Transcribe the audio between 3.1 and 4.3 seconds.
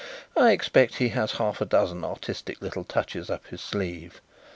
up his sleeve.